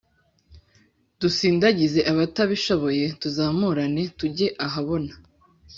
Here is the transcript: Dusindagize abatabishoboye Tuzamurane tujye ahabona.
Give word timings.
Dusindagize 1.21 1.99
abatabishoboye 2.11 3.03
Tuzamurane 3.21 4.03
tujye 4.17 4.47
ahabona. 4.65 5.13